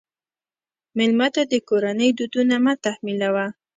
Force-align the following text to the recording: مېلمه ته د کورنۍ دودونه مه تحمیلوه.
مېلمه 0.97 1.27
ته 1.35 1.41
د 1.51 1.53
کورنۍ 1.69 2.09
دودونه 2.17 2.55
مه 2.63 2.73
تحمیلوه. 2.85 3.45